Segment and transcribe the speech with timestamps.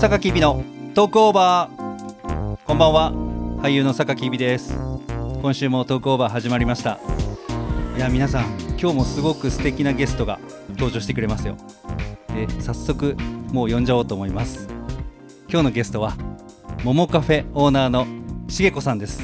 [0.00, 2.56] 榊美のトークオーバー。
[2.64, 3.12] こんばんは。
[3.62, 4.74] 俳優の榊美です。
[5.42, 6.98] 今週もトークオーバー始まりました。
[7.98, 8.46] いや皆さん
[8.80, 10.40] 今日もすごく素敵なゲストが
[10.70, 11.58] 登場してくれますよ。
[12.34, 13.14] で早速
[13.52, 14.68] もう呼んじゃおうと思います。
[15.50, 16.16] 今日のゲストは
[16.82, 18.06] モモカフェオーナーの
[18.48, 19.20] しげこさんです。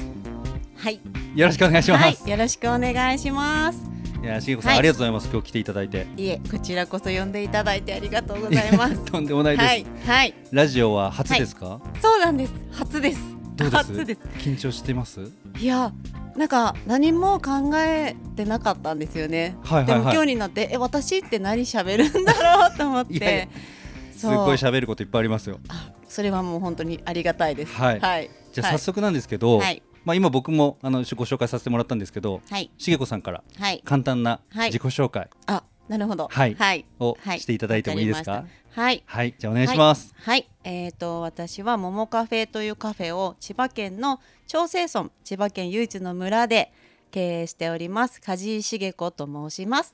[0.76, 1.00] はい、
[1.34, 3.95] よろしくお願いします、はい、よろしくお願いします。
[4.32, 8.96] い、やしげこさん、はいありがとうございます今日来ていただいていえ、こちらこそ呼んでいただいてありがとうございます。
[9.06, 12.52] とんでもないです、はい、はい、ラジオは初ですか、そうなんです。
[12.72, 13.20] 初です。
[13.56, 13.76] どうです？
[13.76, 14.20] 初です。
[14.38, 15.20] 緊張してます？
[15.58, 15.92] いや、
[16.36, 19.56] なんか何も考えてなかったんですよね。
[19.64, 23.76] はいはいはいでも今日になって、え、私って何喋るんだろうと思っいやいやて。
[24.16, 27.74] すっごい喋ることいっぱいありますよあ、それはもう本当にありがたいです。
[27.74, 28.30] はいはい。
[28.52, 34.68] じゃあ早速なんですけど、はいまあ、今僕もあのご紹介させてもらったんですけどはい、しげこさんからはい、簡単なはい。
[34.70, 35.28] 自己紹介。
[35.46, 36.28] あ、なるほど。
[36.30, 36.54] はい。
[36.54, 37.40] はい、をはい。
[37.40, 38.44] していただいてもいいですか？
[38.70, 39.02] はい。
[39.04, 39.34] はい。
[39.36, 40.48] じゃあお願いします、はい、はい。
[40.62, 46.72] えー、と私は桃カフェというカフェを千葉県の長生村千葉県唯一の村で
[47.10, 48.20] 経営しております。
[48.20, 49.92] 梶井茂子と申します。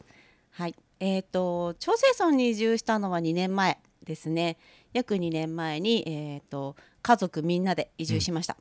[0.50, 0.74] はい。
[1.00, 4.58] えー、と長生村に移住したのは2年前ですね。
[4.92, 8.58] 約2年前に、えー、と家族みんなで移住しました、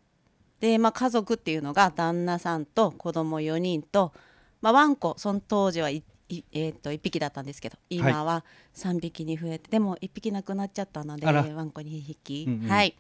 [0.62, 4.14] で、まあ、家族っていうのが旦那さんと子供4人と、
[4.62, 12.70] まあ、ワンコその当時はいいえー、と1匹だったんですけど今は3匹に増えて、でも1匹亡くなっちゃったのでワンコ2匹、うんうん。
[12.70, 12.96] はい。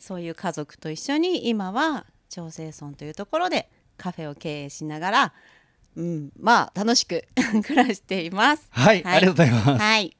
[0.00, 5.32] そういう家族と一緒に今は長生村というところでカフェを経営しながら、
[5.96, 7.24] うん、まあ楽しく
[7.62, 8.66] 暮らしています。
[8.70, 10.12] はいありがとうございます、はい、い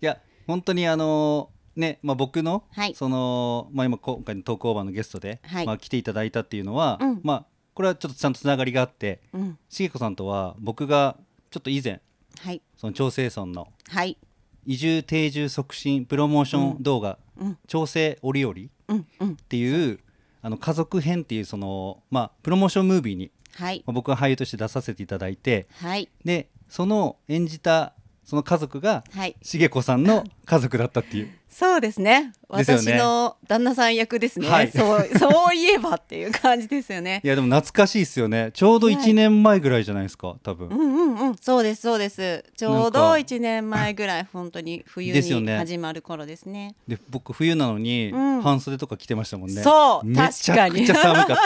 [0.00, 2.94] や本当にあのね、まあ、僕の、はい。
[2.94, 5.66] その、まあ、今今回のトークオーバーのゲストで、はい。
[5.66, 7.20] まあ、来ていただいたっていうのは、うん。
[7.22, 11.16] まあこれはちょっとちゃんとつながりがあってうん、しげこさんとは僕が
[11.50, 12.00] ちょっと以前
[12.40, 14.18] はい、その調整村のはい、
[14.66, 18.56] 移住定住促進プロモーション動画うん、「調整折々」っ
[18.88, 20.00] うん、うん、ていう
[20.42, 31.30] あの家族編っていうその、まあ、プロモーションムービーに、はい、まあ、僕が俳優として出させていただいてはい、でその演じたその家族がはい、しげこさんの家族だったっていう。
[31.48, 32.32] そうですね。
[32.48, 34.48] 私の旦那さん役ですね。
[34.48, 34.72] はい。
[34.72, 37.20] そう、そういえばっていう感じですよね。
[37.24, 37.28] い。
[37.28, 38.50] やでも懐かしいですよね。
[38.54, 38.96] ちょうどはい。
[38.96, 42.44] 1年前ぐらいじゃないですか多分、うんうんうん、そうですそうです。
[42.56, 43.18] ちょうどか。
[43.18, 46.74] 一年前ぐらい本当に冬に始まる頃ですね。
[46.88, 48.34] で僕冬なのにうん。
[48.44, 51.36] 半袖とか着てましたもんね、そうめちゃくちゃ寒かっ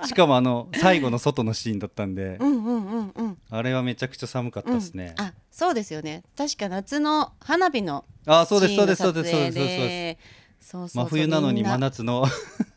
[0.00, 3.23] たしかもあの最後の外のシーンだったんで、うんうんうんうん。
[3.56, 6.24] あれはめちゃくちゃ寒かったですね、うん、あそうですよね。
[6.36, 10.18] 確か夏の花火のあそうですそうですそうですそう撮ですそうで
[10.60, 10.68] す。
[10.70, 12.26] そう真冬なのに真夏の。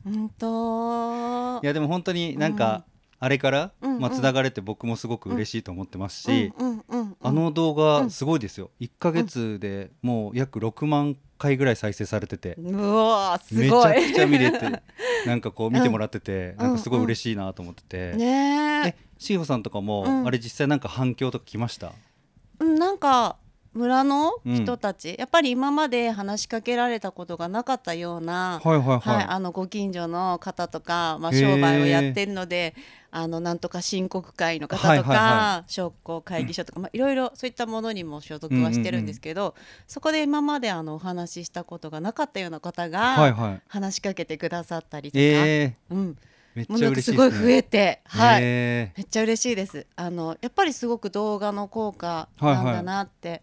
[0.04, 1.60] 本当。
[1.64, 2.84] いやでも本当になんか、
[3.20, 4.02] あれから、うんうん。
[4.02, 7.18] まあ、つながれて僕もすごく嬉しいと思ってますし、うんうんうんうん。
[7.22, 14.60] あの動画すごいですよ、1ヶ月でもう約6万回ぐらい再生されてて、うわーすめちごいゃくちゃ見れて
[15.26, 16.58] なんかこう見てもらってて、ん。
[16.58, 18.96] なんかすごい嬉しいなと思ってて、ねえ。
[19.18, 20.28] しほさんとかも、うん。
[20.28, 21.88] あれ実際なんか反響とか来ました？
[21.88, 23.38] えうんなんか
[23.78, 32.76] 村の人たち、やっぱり今まで話しかけられたことがなかったような、はいはいはい、はい、あのご近所の方とか、まあ、商売をやってるので
[33.12, 39.56] あのなんとか申告会の方とか、はいはいは商工会議所とか、まあ、いろいろそういったものにも所属はしてるんですけど、
[39.88, 43.00] そこで今まであのお話ししたことがなかったような方はいが
[43.34, 43.62] はい。
[43.68, 46.16] 話しかけてくださったりとか、えうん、ー、
[46.56, 47.48] めっもうちゃなんかすごい嬉しいですね。
[47.48, 48.42] 増えて、はい。
[48.44, 49.86] えめっちゃ嬉しいです。
[49.96, 53.42] あのやっぱりすごく動画の効果なんだなって、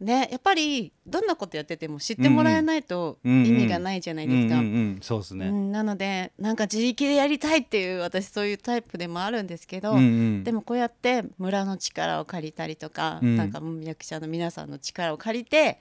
[0.00, 5.06] ねやっぱりどんなことやってても知ってもらえないと意味がないじゃなーいですか。
[5.06, 10.44] そうですね、うん、なのでなんか自力でやりたいっていう私そういうタイプでもあるんですけど、うんうん。
[10.44, 13.36] でもこうやって村の力を借りたりとか、うん。
[13.36, 15.78] なんか役者の皆さんの力を借りて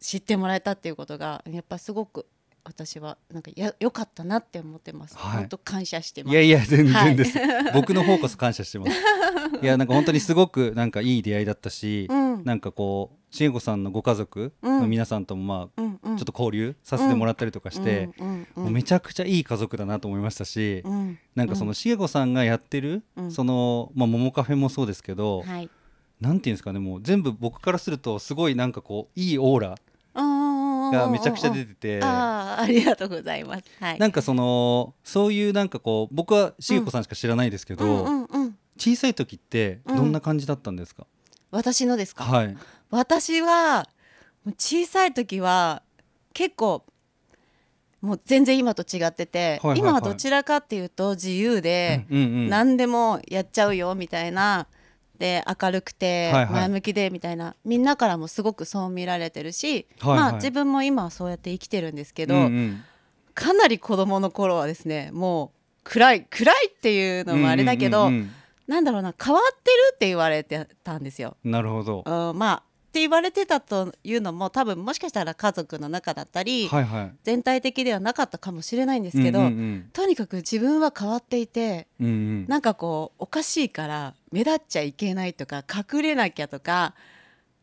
[0.00, 2.26] 知ってもらえたっていうことがやっぱすごく
[2.68, 5.16] 私はなんかや良かったなって思ってます。
[5.16, 5.38] はい。
[5.38, 6.32] 本当感謝してます。
[6.32, 7.16] いやいや全はい。
[7.16, 7.38] 然です、
[7.72, 8.92] 僕の方こそ感謝してます。
[9.62, 12.44] いやなんか本当にすごくなんかいい出会いだったし、うん。
[12.44, 23.30] なんかこうしげこさんのご家族の皆さんともまあ、うんうん、ちょっと交流させてもらったりとかして、うんもうめちゃくちゃいい家族だなと思いましたし、うんなんかそのしげこさんがやってる、うん。
[23.30, 25.70] そのまあ桃カフェもそうですけど、はい。
[26.20, 29.76] なんていうんですかねもう全部僕からするとすごいなんかこういいオーラ
[30.90, 32.00] ががめちゃくちゃ出てて。
[32.02, 33.64] ありがとうございます。
[33.80, 33.98] はい。
[33.98, 41.06] なんかそのそういうなんかこう僕はしげこさんしか知らないですけど、うんうんうん、小さい時ってどんな感じだったんですか、
[41.50, 42.24] 私のですか？
[42.24, 42.56] はい
[42.90, 43.88] 私は
[44.56, 45.82] 小さい時は
[46.32, 46.84] 結構
[48.00, 54.68] もう全然今と違ってて、はいはいはい今はどちらかっていうと自由で、うんうん何でもやっちゃうよみたいな
[55.18, 56.52] で明るくてはいはい。
[56.52, 60.18] 前向きでみたいな、みんなからもすごくそう見られてるし、はいはい。
[60.18, 62.84] まあ自分も今はそうやって生きてるんですけど、うんうん。
[63.34, 68.30] かなり子供の頃はですねもう暗い暗いっていうのもあれだけど、うんうん
[68.68, 71.38] なんだろうな変わってるって言われてたんですよ。
[71.42, 72.04] うんなるほど。
[72.04, 72.62] うん、まあ
[72.98, 77.12] って言われてたというのも多分もしかしたら家族の中だったり、はいはい。
[77.22, 82.12] 全体的ではなかったかもしれないんですけど、うんうんとにかく自分は変わっていてうんうん。
[82.12, 86.94] うんなんかこうおかしいから目立っちゃいけないとか隠れなきゃとか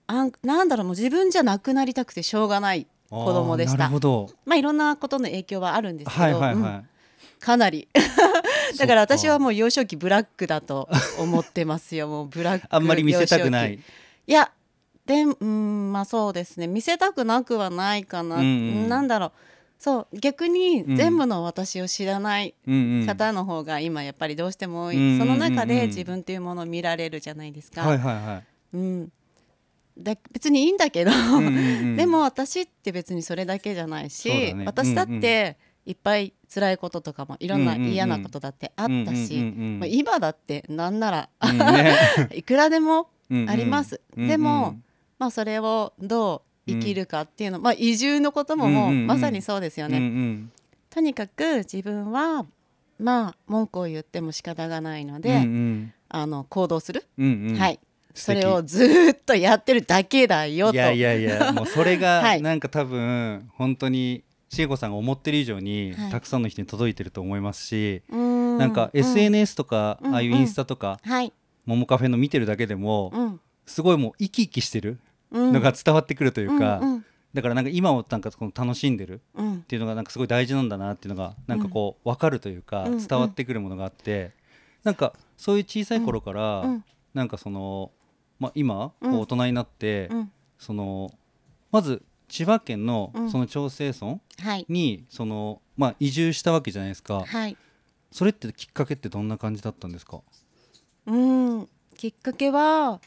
[0.07, 3.85] あんなんだろうもう自分じゃなくなりたくてしょうがない子供でした。
[3.85, 4.29] るほど。
[4.45, 6.61] まあいろんなことの影響はあるんですけど、はいはいうん。
[6.61, 6.83] は
[7.39, 7.87] かなり。
[8.73, 10.89] いだから私はもう幼少期ブラックだと
[11.19, 12.07] 思ってますよ。
[12.07, 13.79] もうブラックあんまり見せたくない。
[14.27, 14.51] いや
[15.06, 16.68] でうんまあそうですね。
[16.68, 18.46] 見せたくなくはないかな、うんう
[18.86, 18.90] ん。
[18.90, 19.31] なんだろう。
[19.78, 23.06] そう逆に全部の私を知らないうんうん。
[23.06, 25.19] 方の方が今やっぱりどうしても多い、うんうんうんうん。
[25.19, 28.44] その中で自分っていうものを見られるじゃないですか、はいはいはい。
[28.74, 29.12] うん、
[29.98, 31.60] だ別にいいんだけど、うんうんう
[31.94, 34.63] んでも私って別にそれだけじゃないし、ね。
[34.66, 37.94] 私だっていっぱい辛いこととかもいろんなうんうんうん。
[37.94, 41.30] 嫌なことだってあったし、うんうんうんうんまあ、今だってなんなら
[42.34, 44.28] いくらでもうんうんあります、うん。
[44.28, 44.78] でも、
[45.19, 49.07] まあ、それをどう生きるかっていうの、まあ、移住のことももううんうんうん。
[49.07, 49.97] まさにそうですよね。
[49.97, 50.51] うんうん。
[50.89, 52.45] とにかく自分は
[53.00, 55.94] まあ文句を言っても仕方がないので、うんうん。
[56.09, 57.56] あの行動する、うんうん。
[57.57, 57.79] はい。
[58.13, 60.73] それをずーっとやってるだけだよと。
[60.73, 62.41] いやいやいやもうそれ はい。
[62.41, 66.11] がなんか多分本当にしげこさんが思ってる以上にはい。
[66.11, 68.18] たくさんの人に届いてると思いますし、うー
[68.56, 68.57] ん。
[68.57, 69.00] なんかうん。
[69.00, 71.33] SNS とか、うんああいうインスタとか、はい、
[71.65, 73.39] モモカフェの見てるだけでも、うん。
[73.65, 74.91] すごいもう生き生きしてる。
[74.91, 75.00] うん、
[75.31, 77.06] のが伝わってくるというか、うんうん。
[77.33, 79.56] だからなんか今をなんかこの楽しんでるうん。
[79.56, 84.31] っていうのがなんかすごい大事なんだなっていうのがなんかこう分かるというか、うん伝わってくるものがあって、
[84.83, 86.83] なんかそういう小さい頃から、うん。
[87.13, 87.92] なんかその、
[88.39, 90.31] まあ、今大人になって、うん。
[90.57, 91.12] その
[91.71, 93.31] まず千葉県のうん。
[93.31, 94.66] その調整村はい。
[94.69, 97.24] にその、まあ、移住したわけじゃないですか。
[97.25, 97.57] はい。
[98.12, 100.21] それってきっかけってどんな感じだったんですか？
[101.06, 101.68] うん。
[101.98, 103.01] きっかけは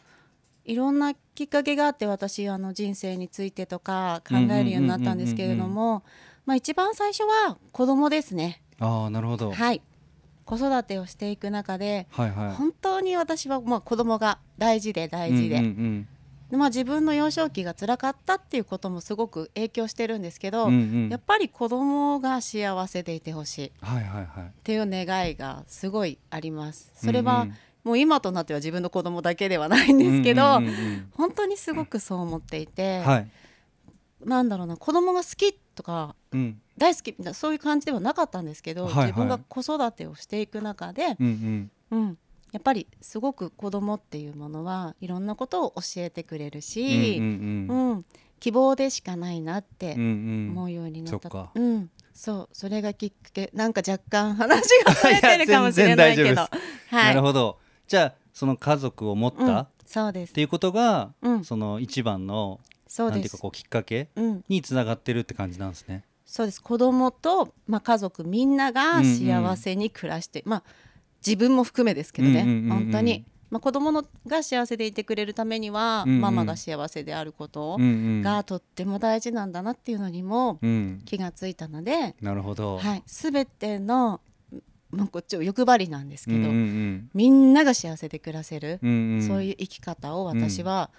[0.69, 6.05] いろんなきっかけがあって私あの人生についてとか考えるようになったんですけれども
[6.44, 8.62] まあ一番最初は子供ですね。
[8.79, 9.81] ああなるほど、はい。
[10.44, 12.53] 子育てをしていく中ではいはい。
[12.53, 16.09] 本当に私はまあ子供が大事で大事で、うんうん
[16.50, 20.79] でまあ、自分の幼少期が辛かったっていうこともすごく影響してるんですけど、うんうん。
[20.79, 23.67] うんやっぱり子供が幸せでいてほしい。
[23.69, 24.53] っはいはいはい。
[24.64, 26.93] ていう願いがすごいあります。
[26.94, 27.49] それは、うん。
[27.49, 27.55] うん
[27.88, 33.31] もう今となっては自分の子供だけではないんですけど、うんうんうん本当にすごくそう思っていて、うんはい、
[34.25, 36.61] なんだろうな子供が好きとかうん。
[36.76, 39.06] 大好きみたいなそういう感じではなかったんですけど、はいはい。
[39.06, 41.99] 自分が子育てをしていく中で、うんうん。
[41.99, 42.19] うん、
[42.52, 47.90] やっぱりすごく子供っていうものはいろんなことを教えてくれるうんし、うんうん。
[47.93, 48.05] うん。
[48.38, 50.50] 希望でしかないなってうんうん。
[50.52, 51.50] 思うようになった、そっか。
[51.55, 52.49] うん、そう。
[52.52, 53.50] それがきっかけ。
[53.55, 56.43] なんか若干話がそれてるかもしれないけど。
[56.46, 56.93] はい。
[56.93, 57.58] なるほど
[57.88, 60.35] じゃあその家族を持った、そうです。
[60.35, 61.44] ていうことが、うん。
[61.44, 63.17] その一番のそうです。
[63.17, 66.05] なんていうかこうきっかけうんにつながってるって感じなんですね。
[66.26, 66.62] そうです。
[66.62, 70.62] 子供とまあ家族みんなが幸せに暮らして、まあ
[71.26, 73.25] 自分も含めですけどね、うんうんうんうん本当に。
[73.50, 76.21] まあ子供のが幸せでいてくれるためには、うんうん。
[76.21, 77.87] ママが幸せであることうんう
[78.18, 78.23] ん。
[78.23, 82.76] がとっても大事なんだなっていうのにもうん、気がついたので、なるほど。
[82.76, 84.21] はい、全ての、
[84.90, 89.14] まあ、こっちを欲張りなんですけど、うんうんみんなが幸せで暮らせる、うんうん。
[89.14, 90.90] うん、そういう生き方を私は、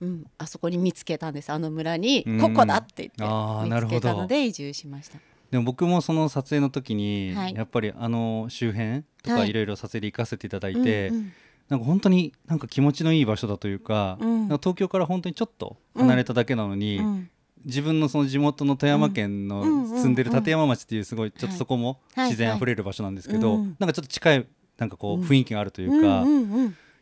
[0.00, 0.24] うん。
[0.38, 2.40] あそこに見つけたんですあの村に、うん。
[2.40, 5.18] ここだって言って見つけたので移住しました。
[5.50, 7.54] でも僕もその撮影の時に、はい。
[7.54, 9.50] やっぱりあの周辺とかはい。
[9.50, 11.32] いろいろ撮影で行かせていただいて、うんうん。
[11.68, 14.44] なんか本当になんか気持ちのいい場所だというか,、うん。
[14.46, 17.30] 東京から本当にちょっと離れただけなのに、うん
[17.64, 24.46] 自分のその地元の富山県のうん住んでる立山町っていうすごいちょっとそこもはい自然あふれる場所なんですけど、なんかちょっと近い
[24.78, 25.22] なんかこううん。
[25.24, 26.26] 雰囲気があるというか、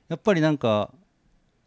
[0.08, 0.92] やっぱりなんか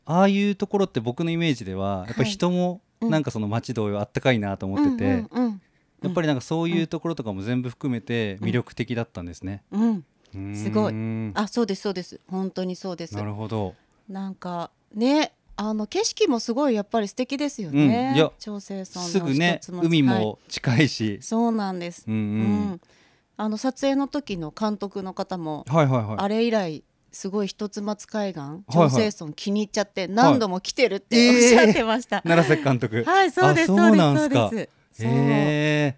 [0.06, 3.10] ああいうところって僕のイメージではやっぱり人もうん。
[3.10, 5.26] なんかその町同様あったかいなと思ってて、
[6.04, 9.64] やっぱりなんかそういうところとかも全部含めて魅力的だったんですね。
[9.72, 10.06] うん。
[10.54, 10.94] すごい。
[11.34, 12.20] あそうですそうです。
[12.28, 13.16] 本当にそうです。
[13.16, 13.76] なるほど。
[14.10, 22.24] なんかねあの景色もすごいやっぱり素敵ですよね、うんいや調整村のすぐね海はいも近いし、そうなんです、うんううん。
[22.72, 22.82] ん
[23.36, 26.16] あの撮影の時の監督の方も、はいはいはい。
[26.18, 33.04] あれ以来すごい一つ松海岸はい調整村気に入っちゃって何度も来てるっておっしゃってました、奈良瀬監督。
[33.06, 34.50] はいそうですあそうですなんすか。
[34.50, 35.98] そうですえ。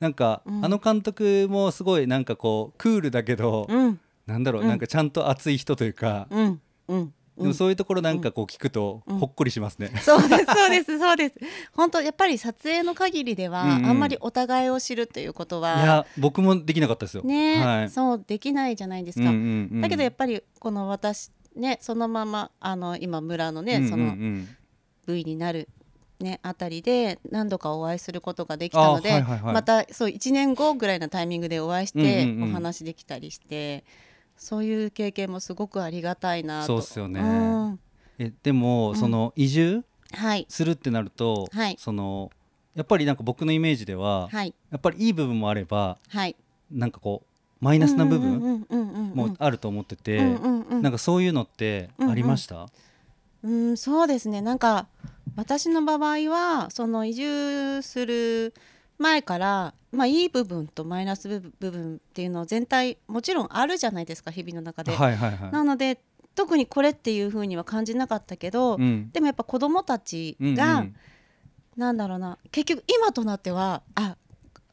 [0.00, 0.64] なんか、うん。
[0.66, 3.98] あの監督もすごいなんかこうクールだけど、うん。
[4.26, 4.68] なんだろう、うん。
[4.68, 6.60] なんかちゃんと熱い人というか、うん。
[6.88, 9.18] うんでもそういうところなんかこう聞くとうん。
[9.18, 9.90] ほっこりしますね。
[10.02, 11.34] そうですそうですそうです。
[11.72, 13.86] 本当やっぱり撮影の限りでは、うんうん。
[13.86, 17.22] あんまりお互いを知るということいはや僕もできなかったですよ。
[17.22, 17.90] ね、はい。
[17.90, 19.42] そうできないじゃないですか、うんうん
[19.72, 19.80] うん。
[19.80, 24.48] だけどやっぱりこの私ねそのままあの今村のね、うんうんうん。
[25.06, 25.68] その V になる
[26.20, 29.54] ねあたりで何度かお会いすることができたので、あはいはいはい。
[29.54, 32.50] またそう1年後ぐらいのタイミングでお会いしてうんうんうん。
[32.50, 33.84] お話できたりして、
[34.38, 36.66] そういう経験もすごくありがたいなと。
[36.66, 37.20] そうっすよね。
[37.20, 37.78] ん。
[38.18, 38.96] えでも、うん。
[38.96, 40.46] その移住はい。
[40.48, 41.76] するってなると、はい。
[41.78, 42.30] その
[42.74, 44.54] やっぱりなんか僕のイメージでは、はい。
[44.70, 46.36] やっぱりいい部分もあればはい。
[46.70, 50.82] なんかこうマイナスな部分うんうんうんうんもあると思ってて、うんうんうん。
[50.82, 52.68] なんかそういうのってありました、
[53.42, 54.40] うん、そうですね。
[54.40, 54.86] なんか
[55.36, 58.54] 私の場合はその移住する
[58.98, 64.92] 前から、まあ、いい部分とマイナス部分っていうのを全体もちろんあるじゃないですか日々の中で。
[64.92, 65.52] はいはいはい。
[65.52, 66.00] なので
[66.34, 70.94] 特にこれっていうふうには感じなかったけど、うんでもやっぱ子どもたちうんが、うん
[71.76, 74.16] なんだろうな結局今となってはあ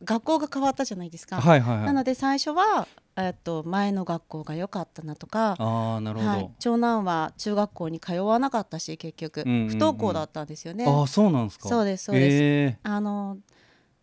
[0.04, 1.40] 学校が変わったじゃないですか。
[1.40, 1.86] はいはいは。
[1.86, 6.32] ないので最初は、えっと、前の学校が良かったなとかああなるほど。
[6.32, 10.86] はい、長男は中学校に通わなかったし結局、うんうんうん不登校だったんですよね。
[10.88, 11.70] ああそうなんですか。
[11.70, 13.38] そうですそうですえあの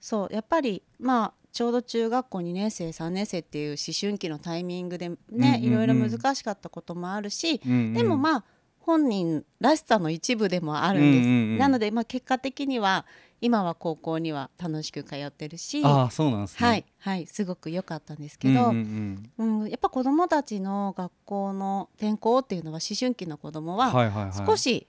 [0.03, 8.45] そうやっぱりまあちょうど中学校2年生3年生っていう思春期のタイミングでね、うんうんうんいろいろ難しかったこともあるし、ーうんうんでもまあ
[8.81, 11.27] 本人らしさの一部でもあるんです。
[11.27, 13.07] うんうんうんなので、まあ、結果的には
[13.41, 16.67] 今は高校には楽しく通ってるし、ああそうなんですね。
[16.67, 24.33] はいはいすごく良かったんですけど、うんうんうん、やっぱ子どもたちの学校の転校っていうのは思春期の子どもうん、は。
[24.47, 24.89] 少し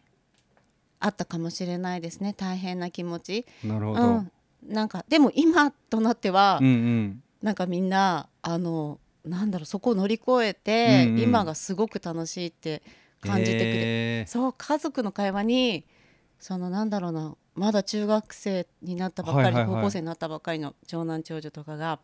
[1.00, 3.46] あったかもしれないですね大変な気持ち。
[3.64, 4.02] なるほど。
[4.02, 4.32] うん、
[4.68, 7.24] なんかでも今となっては、うんうん。
[7.42, 12.82] なんかみんなあのなんだろうそこを乗り越えて、うんうん今がすごく楽しいって
[13.22, 15.86] 感じてくれえーそう家族の会話に
[16.40, 22.00] そのなんだろうなまだ中学生になったばっかり、はいはいはい高校生になったばっかりの長男長女とかが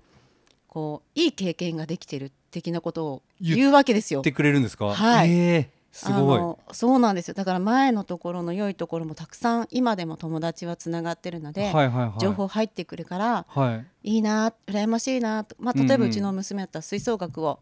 [0.68, 4.24] こういい経験ができてる的なことを言うわけですよ言っ。
[4.26, 4.94] てくれるんですか？
[4.94, 6.40] はいえーすあごい。
[6.40, 12.20] のそうなんですよだから前のところの良いところもたくさん今でも友達はつながってるので、はいはいはい。
[12.20, 14.10] 情報入ってくるからはい。
[14.16, 17.60] いいな羨ましいなと、まあ、うんうん例えばうちの娘だったら吹奏楽を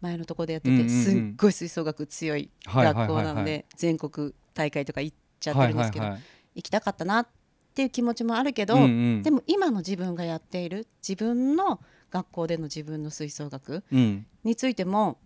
[0.00, 7.28] 前のところでやってて、うんうんうんすっごい吹奏楽強い学校なので全国大会とか行っちゃってるんですけど、はいはいはい行きたかったなっ
[7.72, 11.78] ていう気持ちもあるけど、うんうんでも今の自分がやっている自分の
[12.10, 14.26] 学校での自分の吹奏楽うん。
[14.42, 15.18] についても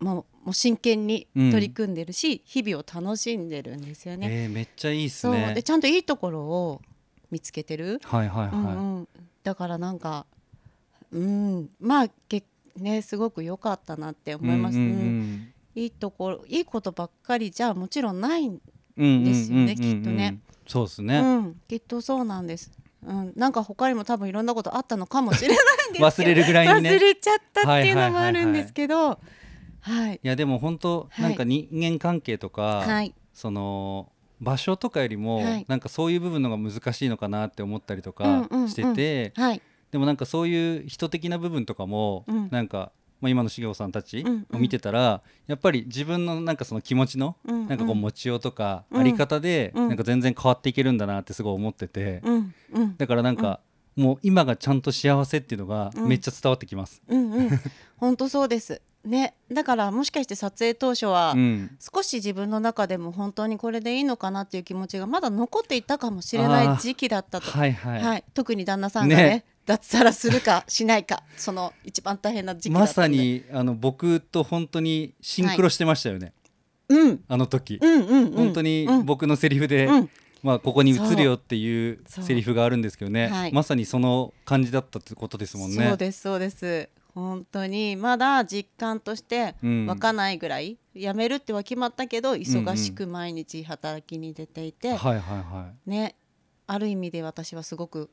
[0.00, 4.44] もうもう真剣にうん取り組んでるし、日々を楽しんでるんですよね。
[4.44, 5.34] えーめっちゃいいっすそう。
[5.34, 5.62] ねで。
[5.62, 6.80] ちゃんといいところを
[7.30, 8.50] 見つけてる、はいはいはい。
[8.52, 9.08] うんうん、
[9.42, 10.24] だからなんか
[11.12, 11.70] うん。
[11.80, 12.44] まあけ
[12.76, 15.52] ねすごく良かったなって思います、うんうんうん。
[15.74, 18.60] いいところいいことばっかりじゃもちろんない、うん
[18.96, 20.38] うんですよねうんうんうんきっとね。
[20.66, 21.20] そうですうね。
[21.20, 22.70] ん、きっとそうなんです、
[23.06, 26.06] うん、なんか他にも多分いろんなことあったのかもしれないんですけど。
[26.08, 26.90] 忘れるぐらいにね。
[26.96, 29.08] 忘れちゃったっていうのもあるんですけど。
[29.08, 29.47] はいい
[30.22, 31.22] やでも本当はい。
[31.22, 33.14] なんか人間関係とか、はい。
[33.32, 35.64] その場所とかよりも、はい。
[35.68, 38.68] なんかそういう部分のが難しいのかなって思ったりとうんかうんうん。
[38.68, 39.62] してて、はい。
[39.90, 42.48] でもなんかそういう人的な部分とかも、うん。
[42.50, 44.56] なんか、まあ、今の茂雄さんたちうんうん。
[44.56, 47.68] を見てたら、やっぱり自分のなんかその気持ちの、うんうん。
[47.68, 49.00] なんかこう持ちようとか、うん。
[49.00, 49.88] あり方で、うん。
[49.88, 52.54] なんか全然変わっていけるんだなってすごい思ってて、うん。
[52.74, 52.96] うん。
[52.96, 53.60] だからなんか、
[53.96, 56.08] もう今がちゃんと幸せっていうのがうん。
[56.08, 57.02] めっちゃ伝わってきます。
[57.08, 57.50] うんうん。
[57.96, 59.34] 本当そうですね。
[59.50, 61.76] だからもしかして撮影当初は、うん。
[61.80, 68.24] 少し自分の中でも本当にこれでいいのかなっていう気持ちがまだ残っていたかもしれない時期だったと、はいはい、はい。
[68.34, 69.44] 特に旦那さんがねね。
[69.66, 76.32] 脱サラするかしないかその一番大変な時期だったまさにあの僕と本当にシンクロしてましたよね、
[76.88, 77.24] うん。
[77.28, 78.32] あの時、うんうんうん。
[78.32, 79.04] 本当にうん。
[79.04, 80.10] 僕のセリフで、うん。
[80.42, 81.98] まあ、ここに映るよっていう。
[82.06, 83.52] セリフがあるんですけどね、はい。
[83.52, 85.86] まさにその感じだったってことですもんね。
[85.88, 86.88] そうですそうです
[87.18, 89.86] 本当にまだ実感としてうん。
[89.86, 94.96] 湧かないぐらい、辞めるっては決まったけど忙しく毎日働きに出ていて、
[95.86, 96.14] ね
[96.66, 98.10] ある意味で私はすごく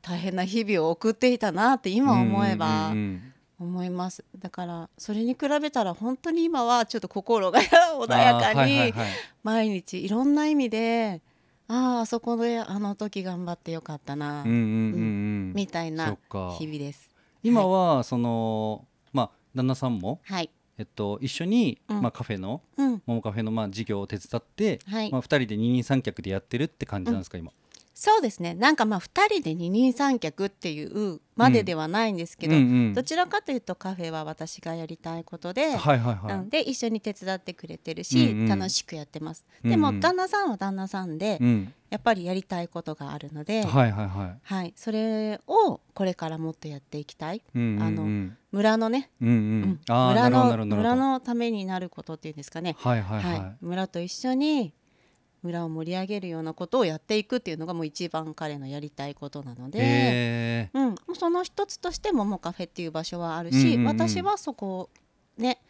[0.00, 1.96] 大変な日々を送っていたなってい。
[1.96, 4.24] 今思えばうんうん思います。
[4.38, 8.94] だからそれに比べたら本当に今はちょっと心が穏やかにはい
[9.42, 11.20] 毎日いろんな意味で
[11.68, 14.66] あああそこであの時頑張ってよかったな、うんうんうんう
[15.50, 15.52] ん。
[15.54, 16.16] みたいそな
[16.58, 17.10] 日々です。
[17.42, 22.00] 今はその、まあ旦那さんも、はい、えっと、一緒に、うん。
[22.00, 23.02] まあ、カフェのうん。
[23.04, 25.10] モモカフェのまあ事業を手伝って、はい。
[25.10, 27.52] まあ、2人で二人三脚でやってるって感じなんですか、今。
[27.94, 28.54] そうですね。
[28.54, 32.94] なんかまあ2人で二人三脚っていうまでではないんですけど、うんうん。
[32.94, 38.48] どちらかというとカフェは私がやりたいことで、はいはいはい、うんで一緒に手伝ってくれてるし、うんうん。
[38.48, 39.70] 楽しくやってます、うんうん。
[39.70, 44.38] でも旦那さんは旦那さんで、うん、やっぱりやりたいことがあるので、はいはいはい。
[44.42, 47.42] はい、それをこれからもっとやっていきたい。
[47.54, 47.82] うんうんうん。
[47.82, 49.34] あの村のね、うんうん。
[49.34, 49.80] うん。
[49.86, 51.02] 村るほどなるほどなるの村ほど。
[51.02, 54.72] のためになることっていうんですかね、はいはいはい、はい、村と一緒に
[55.42, 63.86] 村を盛り上げるようなことをやっていくっていうのがもう一番彼のやりたいことなので、えうん、その一つとしてももカフェっていう場所はあるし、うんうんうん。
[63.86, 64.90] 私はそこ
[65.38, 65.60] ね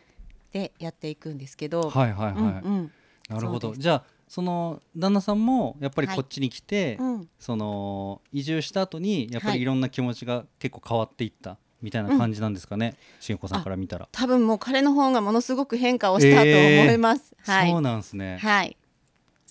[0.52, 2.50] でやっていくんですけど、ー、はいはいはい、うんう
[2.82, 2.92] ん。
[3.28, 3.74] なるほど。
[3.76, 7.28] じゃあその旦那さんもやっぱりはいこっちに来て、うん。
[7.38, 9.58] その移住した後にやっぱはい。
[9.58, 14.08] りいろんな気持ちが結構変わっていったみたいな感じなんですかね、しげこさんから見たら。
[14.12, 17.34] 多分もう彼の方がものすごく変化をしたと思います。
[17.46, 18.38] はい、そうなんですね。
[18.38, 18.76] はい、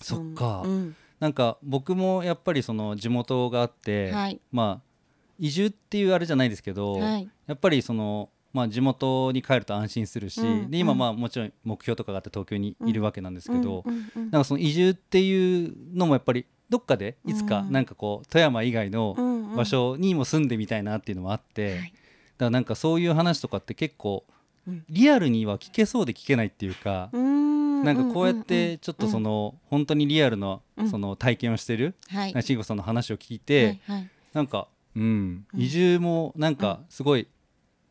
[0.01, 4.39] そっか、うん、なんか僕もやっぱりその地元があって、はい。
[4.51, 4.89] まあ
[5.37, 7.29] 移住っていうあれじゃないですけど、はい。
[7.47, 10.97] やっぱりそのまあ地元に帰ると安心するし、うんで今うん。
[10.97, 14.31] まあもちろん目標とかがあって東京にいるわけなんですけど、うんうんうん。
[14.31, 17.71] なんかその移住っていうのもやっぱりどっかでいつかうん。
[17.71, 19.55] なんかこう富山以外のうんうん。
[19.55, 21.81] 場所にも住んでみたいなっていうのもあって、はい。
[21.81, 21.93] だか
[22.45, 24.25] らなんかそういう話とかって結構
[24.67, 24.83] うん。
[24.89, 27.49] リアルには聞けそうで聞けないっていうか、うん
[27.83, 30.89] なんかこうやってちょっとその本当にリアルなうん。
[30.89, 32.33] その体験をしてるはい。
[32.41, 34.09] 慎吾さんの話を聞いて、はいはい。
[34.33, 35.61] なんかうんうん。
[35.61, 37.27] 移住もなんかすごい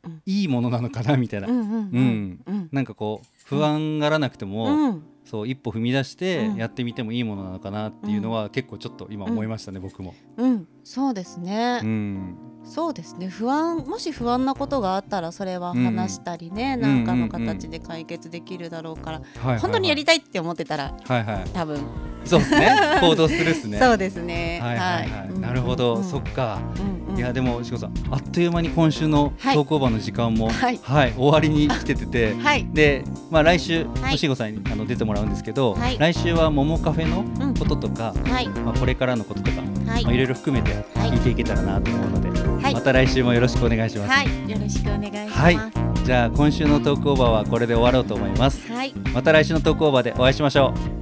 [0.05, 0.23] うん。
[0.27, 5.03] いいものなのかなみたいな、なんかこう不安がらなくても、うん。
[5.25, 6.57] そう一歩踏み出してうん。
[6.57, 10.15] やってみてもいいものなのかなっていうのは結構ちょっと今思いましたね、僕も。
[10.37, 10.69] うん。
[10.85, 13.29] そうですね、うんそうですね。
[13.29, 19.59] 不安もし不安なことがあったらそれは話したりね、んなんかの形で解決できるだろうから、はいはいはい。
[19.61, 21.45] 本当にやりたいって思ってたらはいはい。
[21.55, 21.81] 多分、
[22.25, 22.71] そうですね。
[23.01, 23.79] 行動するっすね。
[23.79, 24.61] そうですね。
[24.63, 26.59] はいはいはい、うんなるほど、うんそっか。
[26.77, 27.19] うんうん。
[27.19, 29.55] いやでもしこさんあっという間に今週のはい。
[29.55, 30.79] 投稿版の時間もはい。
[31.17, 32.69] 終わりに来ててて、 はい。
[32.71, 34.19] でまあ来週はい。
[34.19, 35.97] しごさんにあの出てもらうんですけど、はい。
[35.99, 38.49] 来週は桃カフェうんのこととか、はい。
[38.49, 40.05] まあこれからのこととか、はい。
[40.05, 41.11] まあいろいろ含めてはい。
[41.13, 42.28] 聞いていけたらなと思うので、
[42.89, 44.11] た来週もよろしくお願いします。
[44.11, 45.59] はいよろしくお願いしますはい
[46.05, 48.67] じゃあ今週のトークオーバーはこれで終わろうと思います。
[48.73, 50.98] はいまた来週のトークオーバーでお会いしましょう。